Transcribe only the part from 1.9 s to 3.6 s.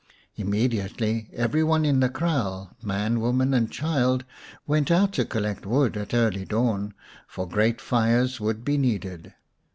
the kraal, man, woman,